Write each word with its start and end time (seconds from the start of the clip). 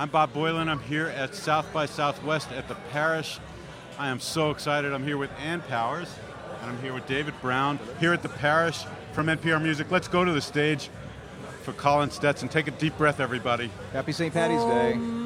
I'm 0.00 0.10
Bob 0.10 0.32
Boilen. 0.32 0.68
I'm 0.68 0.78
here 0.78 1.08
at 1.08 1.34
South 1.34 1.72
by 1.72 1.86
Southwest 1.86 2.52
at 2.52 2.68
the 2.68 2.76
Parish. 2.92 3.40
I 3.98 4.10
am 4.10 4.20
so 4.20 4.52
excited. 4.52 4.92
I'm 4.92 5.02
here 5.02 5.18
with 5.18 5.30
Ann 5.40 5.60
Powers, 5.62 6.14
and 6.62 6.70
I'm 6.70 6.80
here 6.80 6.94
with 6.94 7.04
David 7.08 7.34
Brown 7.42 7.80
here 7.98 8.12
at 8.12 8.22
the 8.22 8.28
Parish 8.28 8.84
from 9.12 9.26
NPR 9.26 9.60
Music. 9.60 9.90
Let's 9.90 10.06
go 10.06 10.24
to 10.24 10.30
the 10.30 10.40
stage 10.40 10.88
for 11.62 11.72
Colin 11.72 12.12
Stetson. 12.12 12.48
Take 12.48 12.68
a 12.68 12.70
deep 12.70 12.96
breath, 12.96 13.18
everybody. 13.18 13.72
Happy 13.92 14.12
St. 14.12 14.32
Patty's 14.32 14.62
Day. 14.62 15.17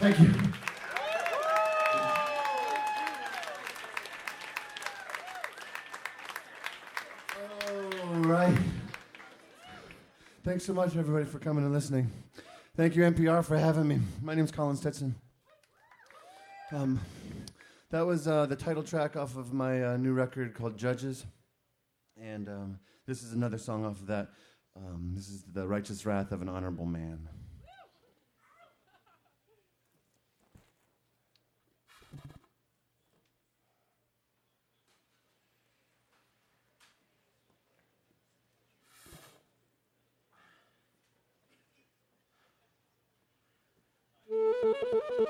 Thank 0.00 0.18
you. 0.18 0.32
All 8.02 8.14
right. 8.20 8.56
Thanks 10.42 10.64
so 10.64 10.72
much, 10.72 10.96
everybody, 10.96 11.26
for 11.26 11.38
coming 11.38 11.64
and 11.64 11.74
listening. 11.74 12.10
Thank 12.78 12.96
you, 12.96 13.02
NPR, 13.02 13.44
for 13.44 13.58
having 13.58 13.86
me. 13.86 13.98
My 14.22 14.34
name's 14.34 14.50
Colin 14.50 14.78
Stetson. 14.78 15.14
Um, 16.72 16.98
that 17.90 18.06
was 18.06 18.26
uh, 18.26 18.46
the 18.46 18.56
title 18.56 18.82
track 18.82 19.16
off 19.16 19.36
of 19.36 19.52
my 19.52 19.84
uh, 19.84 19.96
new 19.98 20.14
record 20.14 20.54
called 20.54 20.78
Judges. 20.78 21.26
And 22.16 22.48
um, 22.48 22.78
this 23.06 23.22
is 23.22 23.34
another 23.34 23.58
song 23.58 23.84
off 23.84 24.00
of 24.00 24.06
that. 24.06 24.28
Um, 24.74 25.12
this 25.14 25.28
is 25.28 25.44
The 25.52 25.68
Righteous 25.68 26.06
Wrath 26.06 26.32
of 26.32 26.40
an 26.40 26.48
Honorable 26.48 26.86
Man. 26.86 27.28